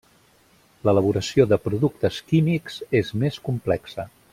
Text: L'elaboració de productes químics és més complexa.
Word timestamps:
L'elaboració 0.87 1.47
de 1.53 1.61
productes 1.67 2.19
químics 2.33 2.81
és 3.05 3.15
més 3.25 3.41
complexa. 3.51 4.11